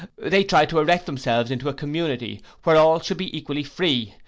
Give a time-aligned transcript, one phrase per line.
[0.17, 4.15] They tried to erect themselves into a community, where all should be equally free.